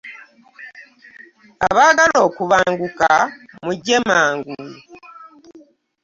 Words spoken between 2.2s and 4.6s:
okubanguka mujje mangu.